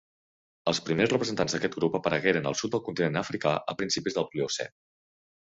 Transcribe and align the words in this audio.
Els 0.71 0.79
primers 0.87 1.11
representants 1.13 1.57
d'aquest 1.57 1.75
grup 1.81 1.99
aparegueren 1.99 2.49
al 2.53 2.57
sud 2.63 2.73
del 2.77 2.83
continent 2.89 3.23
africà 3.23 3.55
a 3.75 3.79
principis 3.83 4.19
del 4.21 4.29
Pliocè. 4.33 4.71